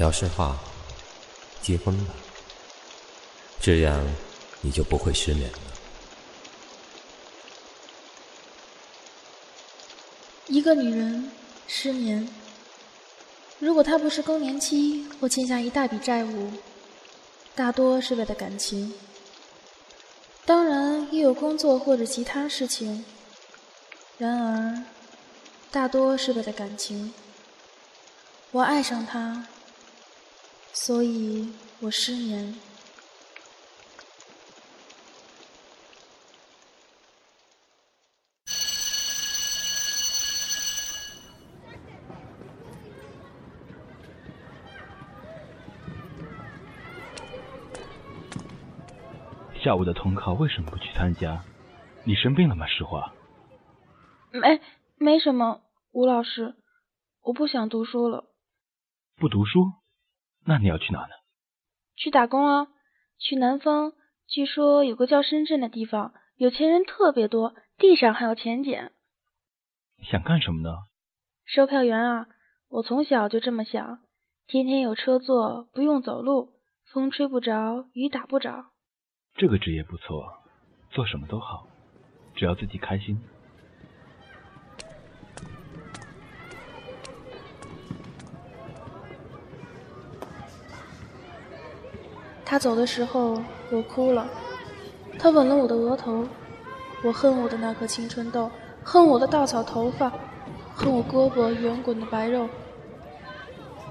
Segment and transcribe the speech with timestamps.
[0.00, 0.56] 聊实话，
[1.60, 2.14] 结婚吧，
[3.60, 4.02] 这样
[4.62, 5.58] 你就不会失眠了。
[10.46, 11.30] 一个女人
[11.68, 12.26] 失眠，
[13.58, 16.50] 如果她不是更年期或欠下一大笔债务，
[17.54, 18.94] 大多是为了感情。
[20.46, 23.04] 当然也有工作或者其他事情，
[24.16, 24.82] 然而
[25.70, 27.12] 大多是为了感情。
[28.52, 29.46] 我爱上他。
[30.72, 32.54] 所以我失眠。
[49.62, 51.44] 下午的统考为什么不去参加？
[52.04, 52.66] 你生病了吗？
[52.66, 53.12] 实话。
[54.32, 54.60] 没，
[54.96, 55.60] 没什么。
[55.92, 56.56] 吴老师，
[57.20, 58.24] 我不想读书了。
[59.16, 59.79] 不读书？
[60.44, 61.14] 那你要去哪呢？
[61.96, 62.68] 去打工啊！
[63.18, 63.92] 去南方，
[64.26, 68.92] 据说有个叫深圳的地方，有钱人特别多，地上还有钱捡。
[70.02, 70.70] 想干什么呢？
[71.44, 72.26] 售票员啊！
[72.68, 73.98] 我从小就这么想，
[74.46, 76.54] 天天有车坐，不用走路，
[76.92, 78.66] 风吹不着，雨打不着。
[79.36, 80.42] 这个职业不错，
[80.90, 81.68] 做什么都好，
[82.34, 83.20] 只要自己开心。
[92.50, 94.28] 他走的时候，我哭了。
[95.20, 96.26] 他吻了我的额头。
[97.04, 98.50] 我恨我的那颗青春痘，
[98.82, 100.12] 恨我的稻草头发，
[100.74, 102.48] 恨我胳膊圆滚的白肉。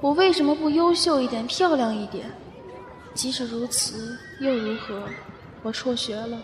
[0.02, 2.30] 我为什么不优秀一点，漂亮一点？
[3.14, 5.08] 即使如此，又如何？
[5.64, 6.38] 我辍学了。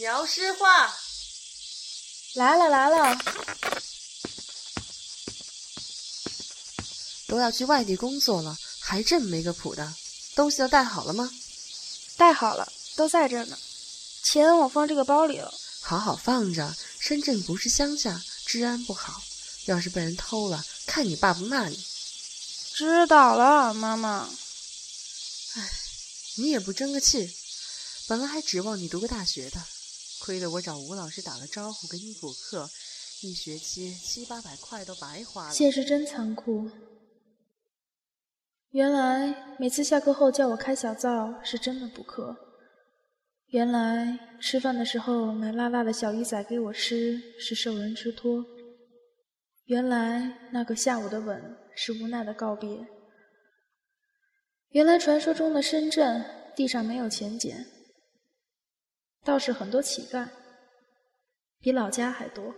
[0.00, 1.07] 聊诗话。
[2.34, 3.18] 来了来了，
[7.26, 9.94] 都要去外地工作了，还这么没个谱的，
[10.36, 11.28] 东西都带好了吗？
[12.16, 13.58] 带好了，都在这呢。
[14.22, 16.76] 钱我放这个包里了，好好放着。
[17.00, 19.22] 深圳不是乡下，治安不好，
[19.64, 21.84] 要是被人偷了，看你爸不骂你。
[22.74, 24.28] 知道了，妈妈。
[25.54, 25.70] 唉，
[26.36, 27.34] 你也不争个气，
[28.06, 29.60] 本来还指望你读个大学的。
[30.20, 32.68] 亏得我找吴老师打了招呼，给你补课，
[33.22, 35.52] 一学期七八百块都白花了。
[35.52, 36.70] 现实真残酷。
[38.70, 42.36] 原来每次下课后叫我开小灶是真的补课。
[43.46, 48.44] 原来吃饭的时候买辣辣的小鱼仔给我吃是受人之托。
[49.64, 52.86] 原来那个下午的吻是无奈的告别。
[54.70, 56.22] 原来传说中的深圳
[56.54, 57.66] 地上没有钱捡。
[59.24, 60.26] 倒是很多乞丐，
[61.60, 62.54] 比老家还多。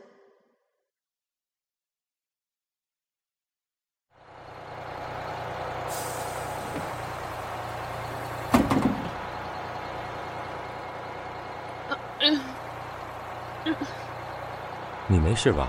[15.09, 15.69] 你没事吧？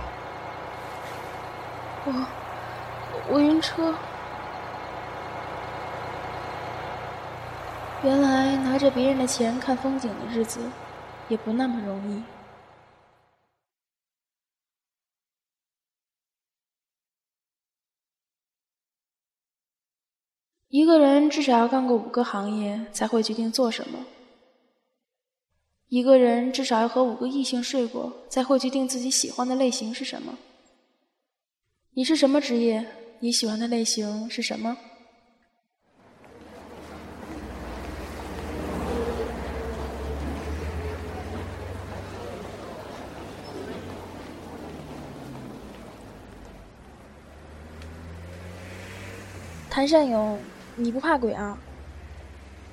[2.06, 2.12] 我
[3.30, 3.96] 我晕车。
[8.04, 10.60] 原来拿着别人的钱看风景的日子。
[11.32, 12.22] 也不那么容易。
[20.68, 24.06] 一个人至少要干过五个行业，才会决定做什么。
[25.88, 30.38] 一个人至少要和五个异性睡过，才会决定自己喜欢的类型是什么。
[31.92, 32.86] 你是什么职业？
[33.22, 34.78] 你喜欢的类型是什么？
[49.72, 50.38] 谭善勇，
[50.76, 51.58] 你不怕鬼啊？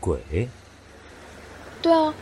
[0.00, 0.48] 鬼？
[1.80, 2.12] 对啊，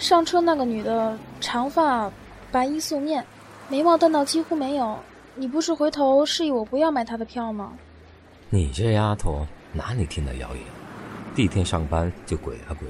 [0.00, 2.10] 上车那个女的，长发，
[2.50, 3.24] 白衣素面，
[3.68, 4.98] 眉毛淡到几乎没有。
[5.36, 7.74] 你不是回头示意我不要买她的票吗？
[8.50, 10.64] 你这丫头哪里听得谣言？
[11.36, 12.88] 第一天上班就鬼啊鬼！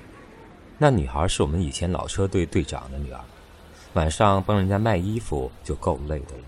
[0.78, 3.20] 那女孩是我们以前老车队队长的女儿，
[3.92, 6.44] 晚上帮人家卖衣服就够累的了，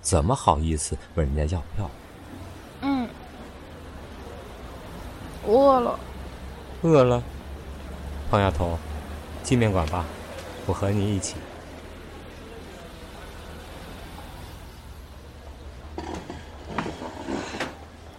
[0.00, 1.90] 怎么好意思问人家要票？
[5.46, 5.98] 饿了，
[6.82, 7.22] 饿了，
[8.30, 8.76] 胖丫头，
[9.42, 10.04] 进面馆吧，
[10.66, 11.36] 我和你一起。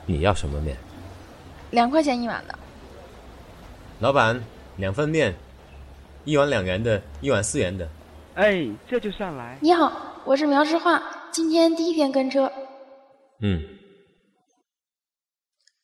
[0.06, 0.77] 你要什么面？
[1.71, 2.57] 两块钱一碗的。
[4.00, 4.41] 老板，
[4.77, 5.35] 两份面，
[6.24, 7.85] 一碗两元的，一碗四元的。
[8.35, 9.57] 哎，这就上来。
[9.59, 9.91] 你好，
[10.24, 12.50] 我是苗之画，今天第一天跟车。
[13.41, 13.62] 嗯，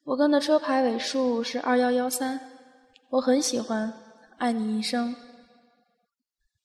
[0.05, 2.37] 我跟的车牌尾数是二幺幺三，
[3.09, 3.91] 我很喜欢，
[4.37, 5.15] 爱你一生。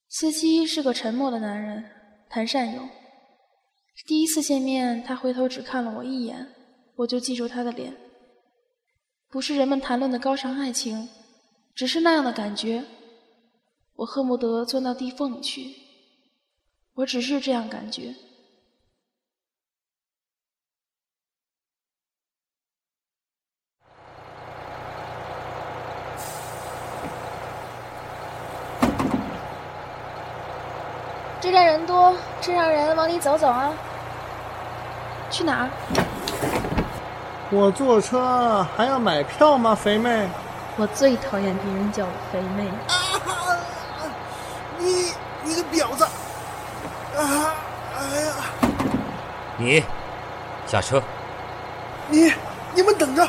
[0.08, 1.84] 司机是个沉默的男人，
[2.28, 2.88] 谭善勇。
[4.08, 6.48] 第一次见面，他回头只看了我一眼，
[6.96, 7.94] 我就记住他的脸。
[9.28, 11.08] 不是人们谈论的高尚爱情，
[11.76, 12.84] 只是那样的感觉。
[13.94, 15.76] 我恨不得钻到地缝里去。
[16.94, 18.12] 我只是这样感觉。
[31.48, 33.72] 这站人多，车上人往里走走啊。
[35.30, 35.70] 去哪儿？
[37.48, 40.28] 我坐车还要买票吗，肥妹？
[40.76, 42.68] 我最讨厌别人叫我肥妹。
[42.88, 42.92] 啊！
[44.76, 46.04] 你你个婊子！
[47.16, 47.54] 啊！
[47.96, 48.34] 哎呀！
[49.56, 49.82] 你
[50.66, 51.02] 下车。
[52.08, 52.30] 你
[52.74, 53.26] 你们等着！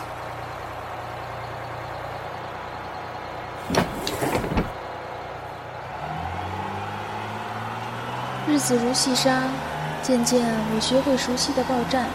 [8.60, 9.50] 日子如细沙，
[10.04, 10.44] 渐渐
[10.76, 12.10] 我学会熟悉的报站，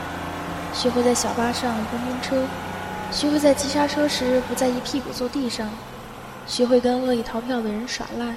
[0.74, 2.46] 学会在小巴上不晕车，
[3.10, 5.66] 学会在急刹车时不再一屁股坐地上，
[6.46, 8.36] 学会跟恶意逃票的人耍赖。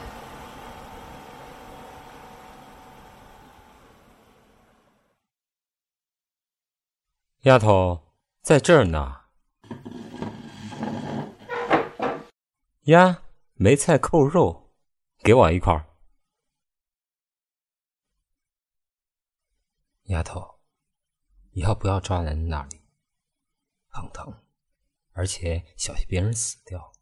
[7.42, 8.00] 丫头，
[8.42, 9.16] 在这儿呢。
[12.86, 13.18] 呀，
[13.56, 14.70] 梅菜扣肉，
[15.22, 15.87] 给我一块儿。
[20.08, 20.60] 丫头，
[21.52, 22.82] 以后不要抓男人那里，
[23.90, 24.34] 很疼，
[25.14, 26.94] 而且小心别人死掉。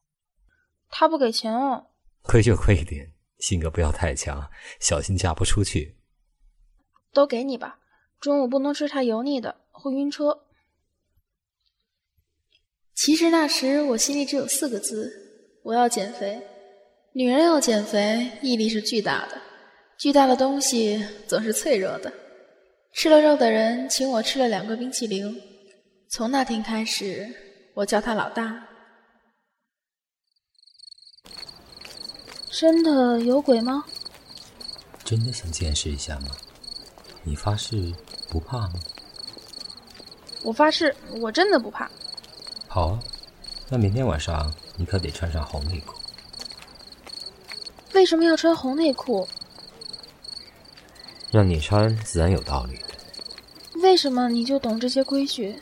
[0.89, 1.87] 他不给钱哦。
[2.21, 4.49] 亏就亏一点，性格不要太强，
[4.79, 5.97] 小心嫁不出去。
[7.13, 7.79] 都给你吧，
[8.19, 10.45] 中午不能吃太油腻的，会晕车。
[12.95, 16.41] 其实那时我心里只有四个字：我要减肥。
[17.13, 19.39] 女人要减肥，毅力是巨大的，
[19.97, 22.11] 巨大的东西总是脆弱的。
[22.95, 25.37] 吃了肉的人请我吃了两个冰淇淋，
[26.07, 27.29] 从那天开始，
[27.73, 28.65] 我叫他老大。
[32.49, 33.83] 真的有鬼吗？
[35.03, 36.27] 真的想见识一下吗？
[37.23, 37.93] 你发誓
[38.29, 38.75] 不怕吗？
[40.41, 41.91] 我发誓，我真的不怕。
[42.69, 42.99] 好啊，
[43.67, 45.99] 那明天晚上你可得穿上红内裤。
[47.93, 49.27] 为什么要穿红内裤？
[51.31, 53.81] 让你穿自然有道理的。
[53.81, 55.59] 为什么你就懂这些规矩？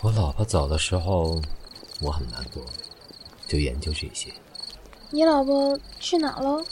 [0.00, 1.40] 我老婆走的时候，
[2.00, 2.62] 我很难过，
[3.46, 4.32] 就研究这些。
[5.10, 6.64] 你老婆去哪了？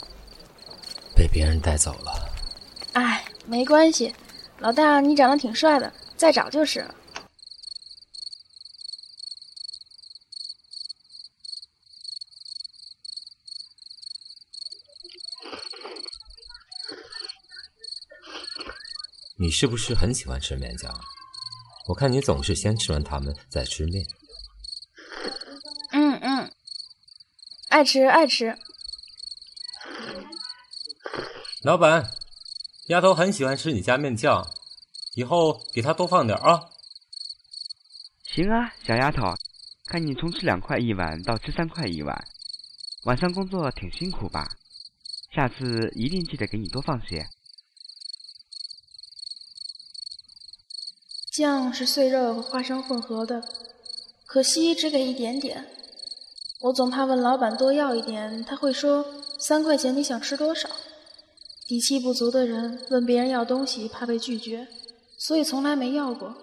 [1.15, 2.29] 被别人带走了。
[2.93, 4.13] 哎，没关系，
[4.59, 6.95] 老大你长得挺帅的，再找就是了。
[19.51, 20.91] 是不是很喜欢吃面酱？
[21.87, 24.05] 我看你总是先吃完它们再吃面。
[25.91, 26.51] 嗯嗯，
[27.69, 28.57] 爱吃爱吃。
[31.63, 32.11] 老板，
[32.87, 34.47] 丫头很喜欢吃你家面酱，
[35.15, 36.69] 以后给她多放点啊。
[38.23, 39.35] 行啊，小丫头，
[39.87, 42.27] 看你从吃两块一碗到吃三块一碗，
[43.03, 44.49] 晚上工作挺辛苦吧？
[45.35, 47.25] 下次一定记得给你多放些。
[51.31, 53.41] 酱是碎肉和花生混合的，
[54.25, 55.65] 可惜只给一点点。
[56.59, 59.05] 我总怕问老板多要一点，他会说
[59.39, 60.67] 三块钱你想吃多少？
[61.65, 64.67] 底气不足的人问别人要东西怕被拒绝，
[65.17, 66.35] 所以从来没要过。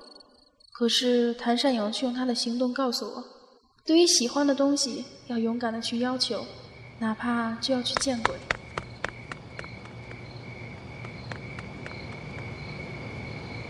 [0.73, 3.25] 可是谭善勇却用他的行动告诉我，
[3.85, 6.47] 对于喜欢的东西要勇敢的去要求，
[6.99, 8.35] 哪怕就要去见鬼。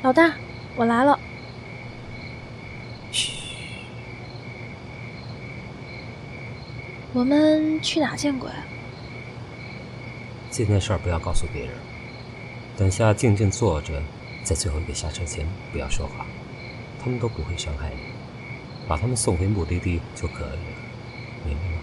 [0.04, 0.32] 老大。
[0.78, 1.18] 我来了。
[3.10, 3.32] 嘘，
[7.12, 8.48] 我们去哪见鬼？
[10.52, 11.72] 这件事儿不要告诉别人。
[12.76, 14.00] 等下静静坐着，
[14.44, 16.24] 在最后一个下车前不要说话，
[17.02, 18.00] 他们都不会伤害你，
[18.86, 20.58] 把他们送回目的地就可以了，
[21.44, 21.78] 明白吗？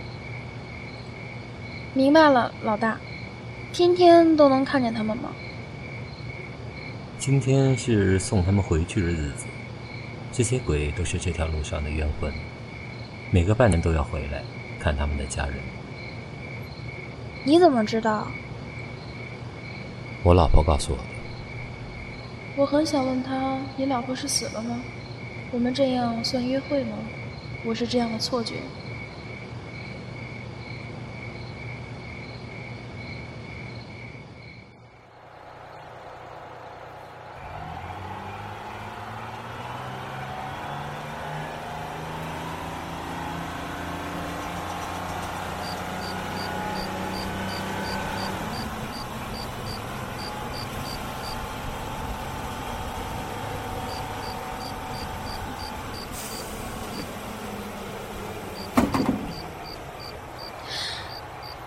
[1.94, 2.98] 明白了，老大。
[3.74, 5.32] 天天都能看见他们吗？
[7.26, 9.48] 今天是送他们回去的日子，
[10.32, 12.32] 这些鬼都是这条路上的冤魂，
[13.32, 14.44] 每隔半年都要回来
[14.80, 15.56] 看他们的家人。
[17.44, 18.28] 你怎么知道？
[20.22, 21.04] 我老婆告诉我的。
[22.58, 24.80] 我很想问他：“你老婆是死了吗？
[25.52, 26.96] 我们这样算约会吗？”
[27.66, 28.58] 我是这样的错觉。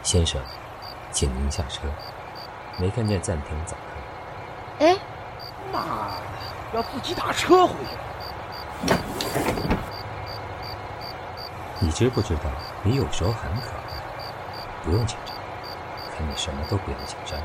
[0.09, 0.41] 先生，
[1.13, 1.83] 请您下车。
[2.79, 4.87] 没看见暂停早课。
[4.87, 4.97] 哎，
[5.71, 7.75] 妈的，要自己打车回
[8.87, 8.95] 去。
[11.79, 12.45] 你知不知道，
[12.83, 13.83] 你有时候很可爱。
[14.83, 15.37] 不用紧张，
[16.17, 17.39] 看你什么都不用紧张，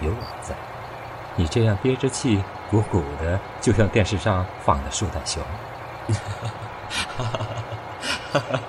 [0.00, 0.54] 有我在。
[1.34, 2.40] 你这样憋着气，
[2.70, 5.42] 鼓鼓的，就像电视上放的树袋熊。
[6.06, 6.14] 哈
[7.16, 8.60] 哈哈哈哈哈！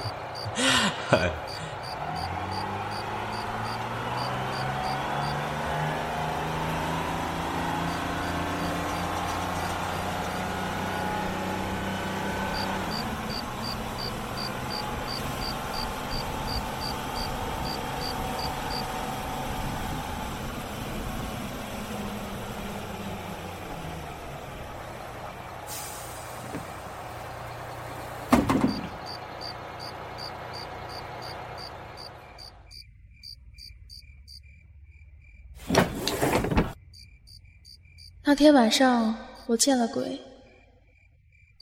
[38.40, 39.14] 那天晚上，
[39.48, 40.18] 我见了鬼。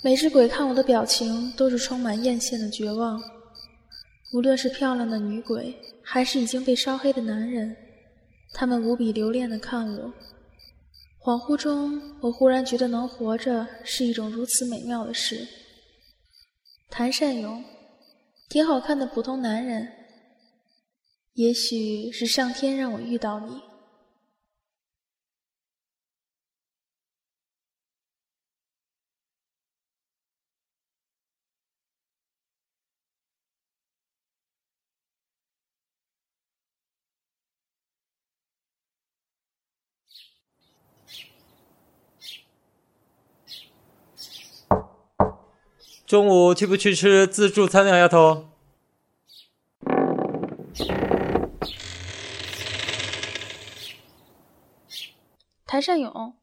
[0.03, 3.19] 每只鬼看我的表情都是充满艳羡的绝望。
[4.31, 7.75] 无论是漂亮的女鬼，还是已经被烧黑的男人，
[8.53, 10.13] 他们无比留恋地看我。
[11.19, 15.47] 恍惚中，我忽然觉得能活着是一种如此美妙的事。
[16.91, 17.65] 谭善勇，
[18.49, 19.87] 挺好看的普通男人。
[21.33, 23.66] 也许是上天让我遇到你。
[46.07, 48.45] 中午去不去吃自助餐呀，丫头？
[55.65, 56.33] 谭善勇。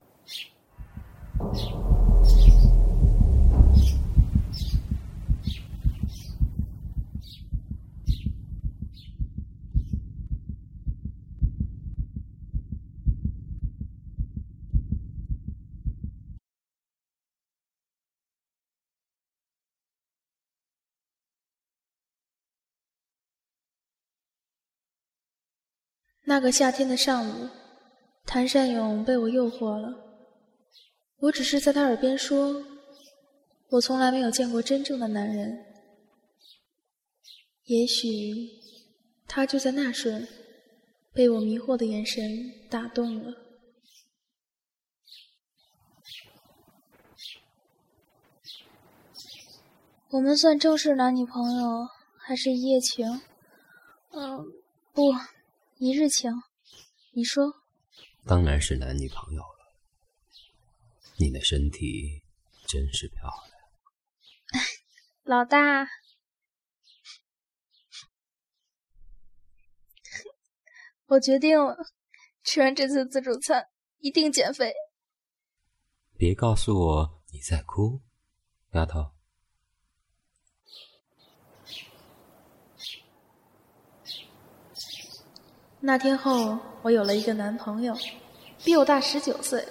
[26.26, 27.48] 那个夏天的上午，
[28.24, 29.94] 谭善勇被我诱惑了。
[31.18, 32.64] 我只是在他耳边说
[33.68, 35.64] ：“我从来没有见过真正的男人。”
[37.64, 38.50] 也许，
[39.26, 40.26] 他就在那瞬，
[41.12, 43.34] 被我迷惑的眼神打动了。
[50.10, 53.20] 我们算正式男女朋友，还是一夜情？
[54.12, 54.46] 嗯，
[54.92, 55.12] 不。
[55.76, 56.30] 一日情，
[57.12, 57.52] 你说？
[58.26, 59.74] 当然是男女朋友了。
[61.16, 62.22] 你的身体
[62.66, 63.28] 真是漂
[64.52, 64.64] 亮，
[65.24, 65.86] 老大。
[71.06, 71.76] 我决定了，
[72.42, 74.72] 吃完这次自助餐一定减肥。
[76.16, 78.00] 别告诉我你在哭，
[78.72, 79.13] 丫头。
[85.86, 87.94] 那天后，我有了一个男朋友，
[88.64, 89.62] 比我大十九岁。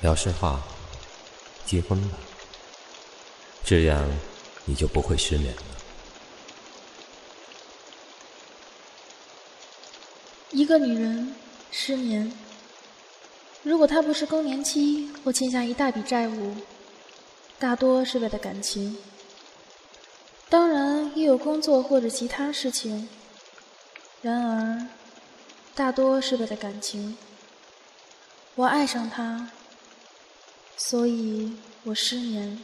[0.00, 0.60] 聊实话，
[1.64, 2.18] 结婚吧，
[3.64, 4.04] 这样
[4.64, 5.62] 你就不会失眠了。
[10.52, 11.34] 一个女人
[11.70, 12.30] 失眠，
[13.62, 16.54] 如果她不是更年期或欠下一大笔债务，
[17.58, 18.98] 大多是为了感情。
[20.50, 23.08] 当然也有工作或者其他事情，
[24.20, 24.86] 然而
[25.74, 27.16] 大多是为了感情。
[28.54, 29.50] 我爱上他，
[30.76, 32.62] 所以我失眠。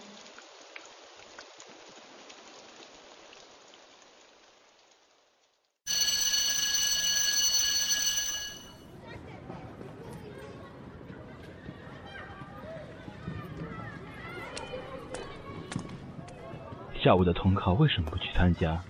[17.03, 18.83] 下午的统考为什么不去参加？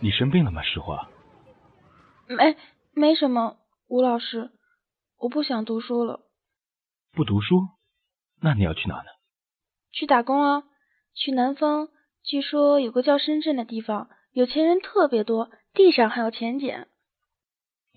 [0.00, 0.62] 你生病了吗？
[0.62, 1.08] 实话。
[2.26, 2.56] 没，
[2.92, 4.50] 没什么，吴老师，
[5.18, 6.20] 我不想读书了。
[7.12, 7.68] 不读书？
[8.40, 9.04] 那你要去哪呢？
[9.92, 10.64] 去打工啊，
[11.14, 11.88] 去南方。
[12.24, 16.88] 据说有个叫深圳的地方，有钱人特别多，地上还有钱捡。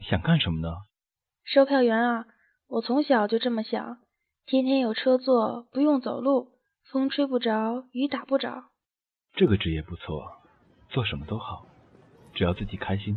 [0.01, 0.69] 想干什么呢？
[1.43, 2.25] 售票员啊，
[2.67, 3.97] 我从小就这么想，
[4.45, 6.51] 天天有车坐，不用走路，
[6.91, 8.65] 风吹不着，雨打不着。
[9.37, 10.31] 这个职业不错，
[10.89, 11.63] 做什么都好，
[12.33, 13.15] 只要自己开心。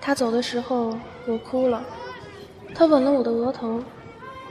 [0.00, 0.96] 他走的时候，
[1.26, 1.84] 我哭了。
[2.76, 3.82] 他吻了我的额头。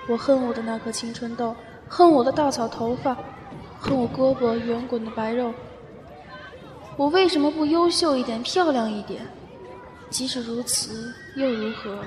[0.09, 1.55] 我恨我的那颗青春痘，
[1.87, 3.15] 恨我的稻草头发，
[3.79, 5.53] 恨我胳膊圆滚的白肉。
[6.97, 9.25] 我为什么不优秀一点，漂亮一点？
[10.09, 12.03] 即使如此，又如何？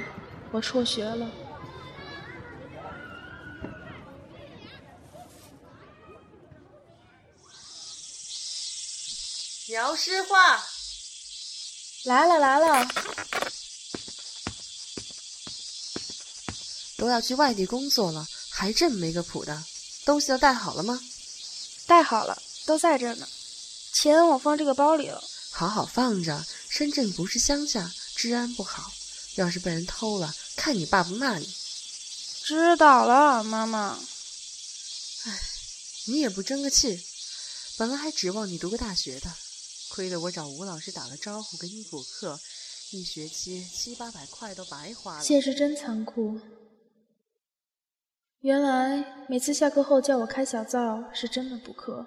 [0.52, 1.28] 我辍学了。
[9.68, 10.64] 苗诗画，
[12.04, 12.88] 来了来了。
[16.96, 19.64] 都要去外地工作了，还这么没个谱的，
[20.06, 20.98] 东西都带好了吗？
[21.86, 23.28] 带好了，都在这呢。
[23.92, 25.22] 钱我放这个包里了。
[25.50, 28.90] 好好放着，深圳不是乡下，治安不好，
[29.36, 31.48] 要是被人偷了，看你爸不骂你。
[32.44, 33.98] 知道了，妈妈。
[35.24, 35.40] 唉，
[36.06, 37.00] 你也不争个气，
[37.78, 39.30] 本来还指望你读个大学的，
[39.90, 42.38] 亏得我找吴老师打了招呼给你补课，
[42.92, 45.24] 一学期七八百块都白花了。
[45.24, 46.40] 现实真残酷。
[48.40, 52.06] 原来每次下课后叫我开小灶是真的补课。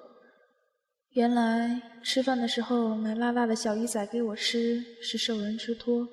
[1.09, 6.07] 原来吃饭的时候买辣辣的小鱼仔给我吃是受人之托。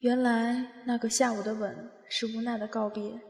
[0.00, 3.20] 原来那个下午的吻是无奈的告别。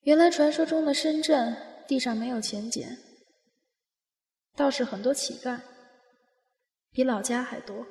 [0.00, 1.56] 原来传说中的深圳
[1.86, 2.98] 地上没有钱捡，
[4.56, 5.60] 倒是很多乞丐，
[6.90, 7.86] 比老家还多。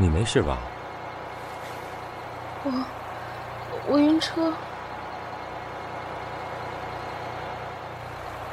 [0.00, 0.77] 你没事吧？
[2.64, 2.84] 我
[3.88, 4.52] 我晕车。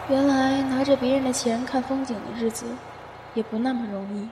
[0.07, 2.65] 原来拿着别人的钱看风景的日子，
[3.33, 4.29] 也不那么容易。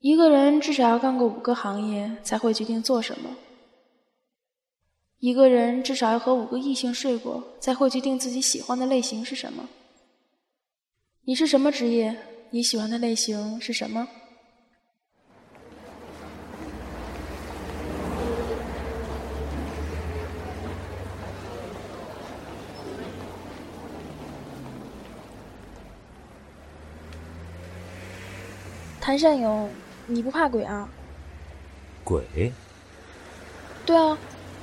[0.00, 3.36] 一个人至少要干过五个行业，才会决定做什么。
[5.18, 9.68] 一个人至少要和五个异性睡过，才会决定自己喜欢的类型是什么。
[11.24, 12.16] 你是什么职业？
[12.48, 14.08] 你喜欢的类型是什么？
[28.98, 29.70] 谭善勇，
[30.06, 30.88] 你不怕鬼啊？
[32.02, 32.52] 鬼？
[33.84, 34.16] 对啊。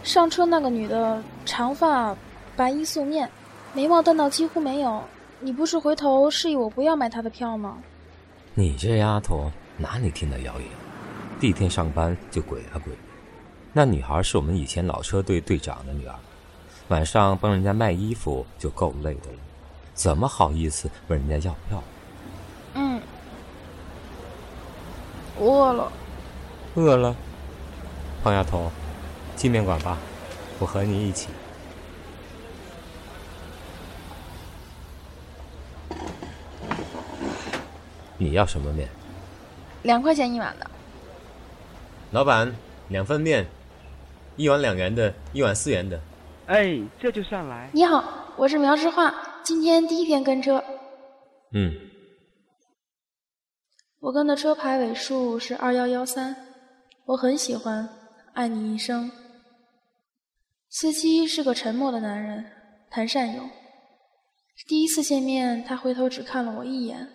[0.04, 2.15] 上车那个女的，长发，
[2.56, 3.30] 白衣素面，
[3.74, 5.04] 眉毛淡到几乎没有。
[5.39, 7.78] 你不是回头示意我不要买他的票吗？
[8.56, 10.67] 你这丫头哪里听的谣言？
[11.39, 12.91] 第一天上班就鬼啊鬼！
[13.71, 16.15] 那女孩是我们以前老车队队长的女儿，
[16.88, 19.38] 晚上帮人家卖衣服就够累的了，
[19.93, 21.84] 怎么好意思问人家要票？
[22.73, 23.00] 嗯，
[25.38, 25.91] 我饿了。
[26.73, 27.15] 饿了，
[28.23, 28.71] 胖丫头。
[29.36, 30.00] 进面馆吧，
[30.58, 31.28] 我和你一起。
[38.17, 38.88] 你要什么面？
[39.84, 40.69] 两块钱一碗的。
[42.12, 42.51] 老板，
[42.89, 43.45] 两份面，
[44.36, 45.99] 一碗两元的，一碗四元的。
[46.47, 47.69] 哎，这就上来。
[47.73, 50.63] 你好，我是苗之画，今天第一天跟车。
[51.53, 51.73] 嗯。
[53.99, 56.36] 我跟的车牌尾数是二幺幺三，
[57.06, 57.88] 我很喜欢，
[58.34, 59.12] 爱你一生。
[60.69, 62.45] 司机是个沉默的男人，
[62.89, 63.49] 谭善勇。
[64.67, 67.08] 第一次见面，他回头只看了我一眼，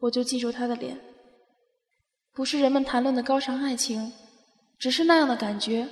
[0.00, 0.98] 我就记住他的脸。
[2.32, 4.12] 不是人们谈论的高尚爱情，
[4.78, 5.86] 只是那样的感觉。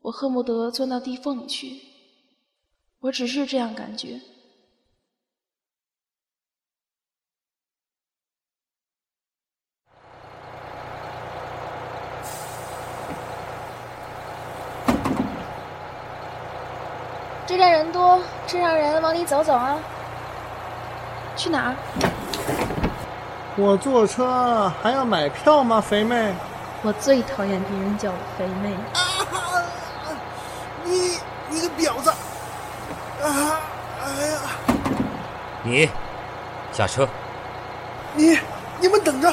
[0.00, 1.80] 我恨不得钻到地缝里去。
[3.00, 4.20] 我只是这样感觉。
[17.44, 19.76] 这站人多，车上人往里走走啊。
[21.36, 22.81] 去哪儿？
[23.54, 26.32] 我坐车还要买票吗，肥妹？
[26.82, 28.74] 我最讨厌别人叫我肥妹。
[28.94, 28.98] 啊！
[30.84, 31.18] 你
[31.50, 32.10] 你个婊子！
[33.22, 33.60] 啊！
[34.02, 34.38] 哎呀！
[35.62, 35.88] 你
[36.72, 37.06] 下车。
[38.14, 38.38] 你
[38.80, 39.32] 你们等着！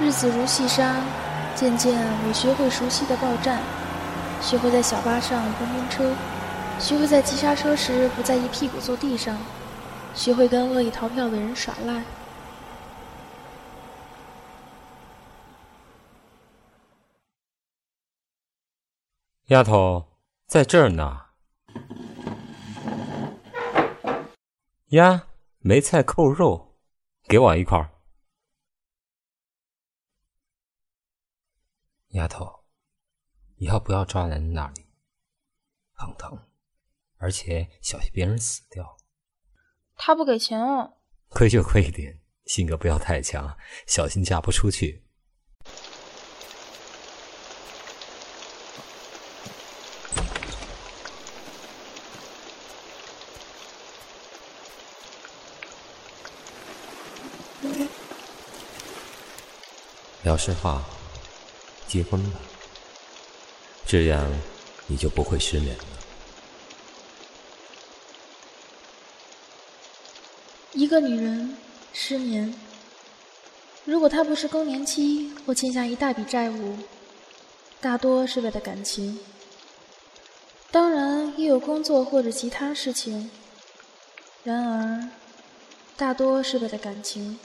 [0.00, 0.96] 日子如细沙，
[1.54, 3.60] 渐渐我学会熟悉的报站，
[4.40, 6.14] 学会在小巴上蹦蹦车，
[6.78, 9.38] 学会在急刹车时不再一屁股坐地上，
[10.14, 12.02] 学会跟恶意逃票的人耍赖。
[19.46, 20.06] 丫头，
[20.46, 21.26] 在这儿呢。
[24.88, 25.26] 呀，
[25.58, 26.76] 梅菜扣肉，
[27.28, 27.90] 给我一块儿。
[32.08, 32.59] 丫头，
[33.60, 34.86] 以后不要抓男人那里，
[35.92, 36.46] 很疼，
[37.18, 38.96] 而且小心别人死掉。
[39.96, 40.94] 他不给钱哦。
[41.28, 43.54] 亏就亏一点，性格不要太强，
[43.86, 45.04] 小心嫁不出去。
[60.22, 60.82] 聊实话。
[61.86, 62.38] 结婚吧，
[63.90, 64.24] 这样
[64.86, 65.84] 你就不会失眠了。
[70.72, 71.56] 一个女人
[71.92, 72.54] 失眠，
[73.84, 76.78] 如果她不是更年期或欠下一大笔债务，
[77.80, 79.18] 大多是为了感情。
[80.70, 83.28] 当然也有工作或者其他事情，
[84.44, 85.08] 然而
[85.96, 87.40] 大多是为了感情。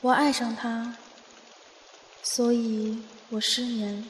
[0.00, 0.96] 我爱上他。
[2.24, 3.00] 所以
[3.30, 4.04] 我失眠。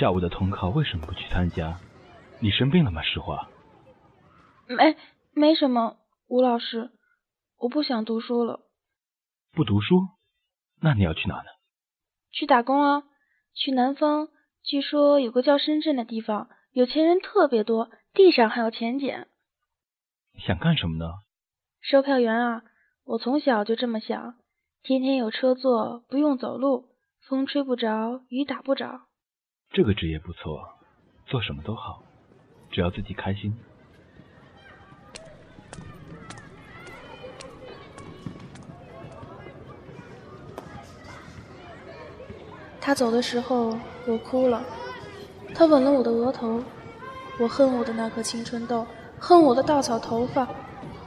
[0.00, 1.78] 下午的统考为什么不去参加？
[2.40, 3.02] 你生病了吗？
[3.02, 3.50] 石华。
[4.66, 4.96] 没，
[5.34, 5.98] 没什么。
[6.26, 6.90] 吴老师，
[7.58, 8.60] 我不想读书了。
[9.52, 10.08] 不读书？
[10.80, 11.50] 那你要去哪呢？
[12.30, 13.02] 去打工啊！
[13.52, 14.28] 去南方，
[14.62, 19.28] 据说有个叫深圳的地方，有钱人特别多，地上还有钱捡。
[20.38, 21.12] 想干什么呢？
[21.82, 22.62] 售票员啊！
[23.04, 24.36] 我从小就这么想，
[24.82, 26.88] 天天有车坐，不用走路，
[27.28, 29.02] 风吹不着，雨打不着。
[29.72, 30.68] 这个职业不错，
[31.26, 32.02] 做什么都好，
[32.72, 33.56] 只要自己开心。
[42.80, 44.60] 他走的时候，我哭了。
[45.54, 46.60] 他吻了我的额头。
[47.38, 48.84] 我恨我的那颗青春痘，
[49.20, 50.46] 恨我的稻草头发，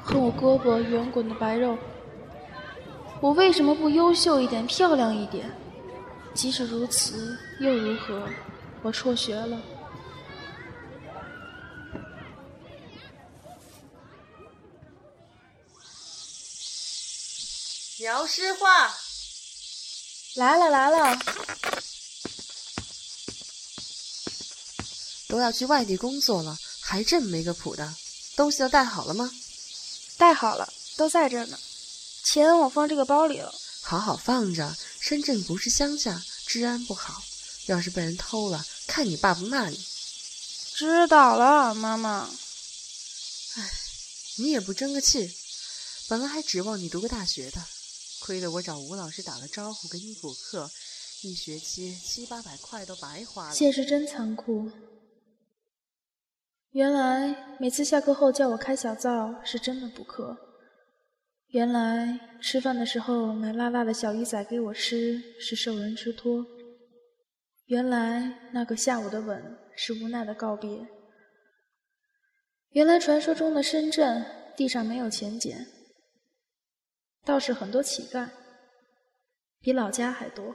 [0.02, 1.78] 恨我胳膊圆滚的白肉。
[3.20, 5.52] 我为什么不优秀一点，漂亮一点？
[6.34, 8.28] 即使如此，又如何？
[8.84, 9.60] 我辍学了。
[18.00, 18.94] 姚诗画，
[20.36, 21.18] 来了来了。
[25.30, 27.96] 都要去外地工作了，还这么没个谱的，
[28.36, 29.32] 东西都带好了吗？
[30.18, 31.58] 带好了，都在这呢。
[32.24, 34.76] 钱我放这个包里了，好好放着。
[35.00, 37.24] 深圳不是乡下，治安不好，
[37.68, 39.78] 要是被人偷了，看你爸不骂你。
[40.76, 42.30] 知道了，妈妈。
[43.56, 43.72] 哎，
[44.38, 45.32] 你也不争个气，
[46.10, 47.62] 本来还指望你读个大学的，
[48.22, 50.72] 亏得我找吴老师打了招呼，给你补课，
[51.22, 53.54] 一学期七八百块都白花了。
[53.54, 54.72] 现实真残酷。
[56.72, 60.36] 原来每次下课后叫我开小灶是真的补课。
[61.50, 66.44] 原来吃饭的时候买辣辣的小鱼仔给我吃是受人之托。
[67.68, 70.86] 原来那个下午的吻是无奈的告别。
[72.72, 75.66] 原来传说中的深圳地上没有钱捡，
[77.24, 78.28] 倒是很多乞丐，
[79.62, 80.54] 比老家还多。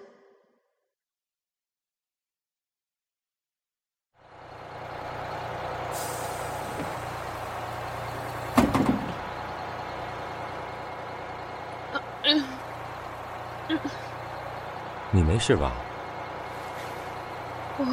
[15.11, 15.73] 你没事吧？
[17.79, 17.85] 我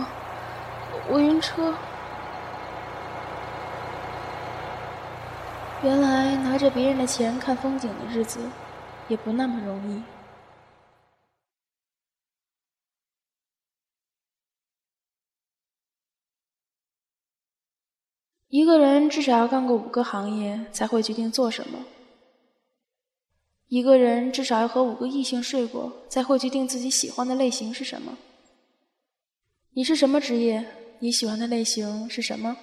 [1.12, 1.74] 我晕车。
[5.84, 8.39] 原来拿着别人的钱看风景的日子，
[9.08, 10.02] 也不那么容易。
[18.48, 21.78] 一个人至少要干过五个行业，才会决定做什么。
[23.67, 28.17] 一个人至少要和五个异性睡过，才会决定自己喜欢的类型是什么。
[29.78, 30.66] 你是什么职业？
[31.00, 32.56] 你喜欢的类型是什么？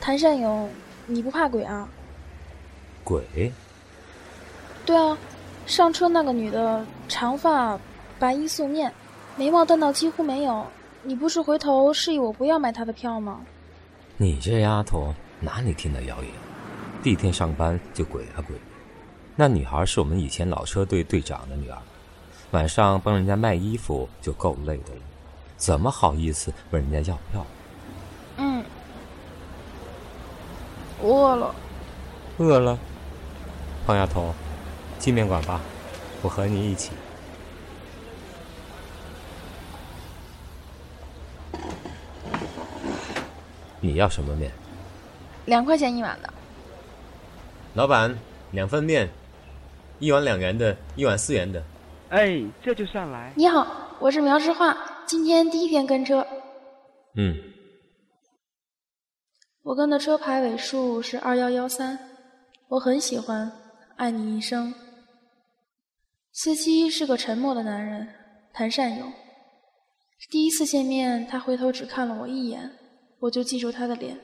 [0.00, 0.68] 谭善勇，
[1.06, 1.88] 你不怕鬼啊？
[3.04, 3.22] 鬼？
[4.84, 5.16] 对啊。
[5.64, 7.78] 上车那个女的，长发，
[8.18, 8.92] 白衣素面，
[9.36, 10.66] 眉毛淡到几乎没有。
[11.06, 13.38] 你不是回头示意我不要买他的票吗？
[14.16, 16.32] 你这丫头哪里听的谣言？
[17.00, 18.56] 第一天上班就鬼啊鬼！
[19.36, 21.78] 那女孩是我们以前老车队队长的女儿，
[22.50, 25.00] 晚上帮人家卖衣服就够累的了，
[25.56, 27.46] 怎么好意思问人家要票？
[28.38, 28.64] 嗯，
[31.04, 31.54] 饿了。
[32.38, 32.76] 饿了，
[33.86, 34.34] 胖丫头。
[34.98, 35.60] 进面馆吧，
[36.22, 36.90] 我和你一起。
[43.80, 44.50] 你要什么面？
[45.46, 46.32] 两块钱一碗的。
[47.74, 48.16] 老板，
[48.52, 49.08] 两份面，
[49.98, 51.62] 一碗两元的，一碗四元的。
[52.08, 53.32] 哎，这就上来。
[53.36, 56.26] 你好，我是苗之画，今天第一天跟车。
[57.16, 57.36] 嗯。
[59.62, 61.98] 我跟的车牌尾数是二幺幺三，
[62.68, 63.50] 我很喜欢，
[63.96, 64.72] 爱你一生。
[66.32, 68.08] 司机是个沉默的男人，
[68.52, 69.12] 谭善勇。
[70.30, 72.70] 第一次见面，他回头只看了我一眼，
[73.26, 74.16] 我就记住他的脸。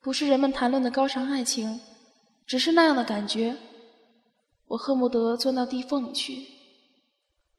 [0.00, 1.80] 不是人们谈论的高尚爱情，
[2.46, 3.56] 只是那样的感觉。
[4.66, 6.46] 我恨不得钻到地缝里去。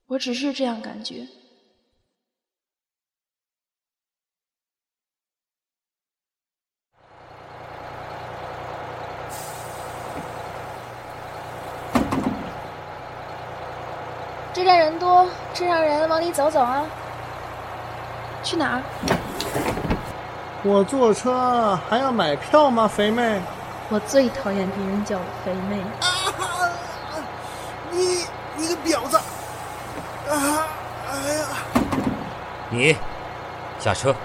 [0.08, 1.28] 我只是这样感觉。
[14.54, 16.88] 这站人多，趁让人往里走走啊！
[18.42, 19.15] 去哪儿？
[20.68, 23.40] 我坐车还要买票吗，肥妹？
[23.90, 25.80] 我最讨厌别人叫我肥妹。
[26.02, 26.10] 啊！
[27.92, 28.26] 你
[28.56, 29.16] 你个婊子！
[30.28, 30.68] 啊！
[31.08, 31.46] 哎呀！
[32.72, 32.98] 你
[33.78, 34.16] 下车！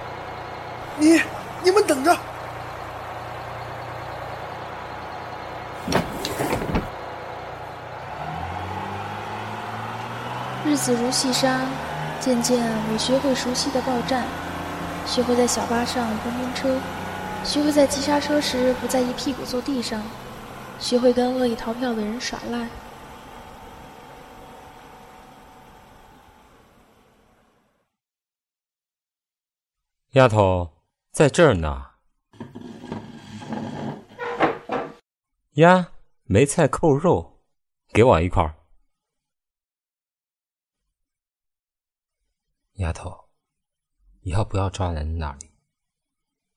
[0.97, 1.21] 你
[1.61, 2.17] 你们等着！
[10.65, 11.59] 日子如细沙，
[12.19, 12.59] 渐渐
[12.91, 14.23] 我学会熟悉的报站，
[15.11, 16.79] 学会在小巴上蹦蹦车，
[17.43, 20.01] 学会在急刹车时不在意屁股坐地上，
[20.79, 22.69] 学会跟恶意逃票的人耍赖。
[30.11, 30.69] 丫头，
[31.11, 31.87] 在这儿呢。
[35.55, 35.91] 呀，
[36.23, 37.41] 梅菜扣肉，
[37.91, 38.55] 给我一块儿。
[42.75, 43.20] 丫头，
[44.21, 45.49] 以后不要抓人那里，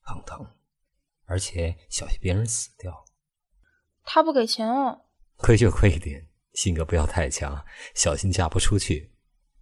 [0.00, 0.46] 很疼，
[1.24, 3.05] 而且小心别人死掉。
[4.03, 5.07] 他不给钱哦。
[5.37, 9.13] 亏就亏一点，性格不要太强，小心嫁不出去。